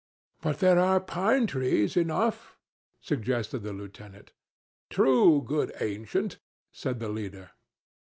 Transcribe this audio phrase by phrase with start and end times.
[0.41, 2.33] "But there are pine trees enow,"
[3.01, 4.31] suggested the lieutenant.
[4.89, 6.39] "True, good ancient,"
[6.71, 7.51] said the leader.